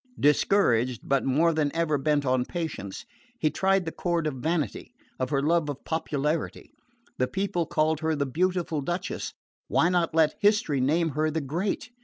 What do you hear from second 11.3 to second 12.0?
great?